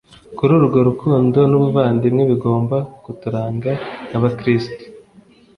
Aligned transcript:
kuri 0.37 0.51
urwo 0.59 0.79
rukundo 0.89 1.39
n’ubuvandimwe 1.49 2.23
bigomba 2.31 2.77
kuturanga 3.03 3.71
nk’abakristu. 4.07 4.83